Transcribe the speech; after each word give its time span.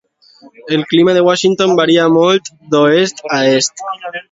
El 0.67 0.87
clima 0.91 1.13
de 1.17 1.21
Washington 1.25 1.75
varia 1.81 2.07
molt 2.17 2.51
d'oest 2.73 3.25
a 3.39 3.41
est. 3.61 3.89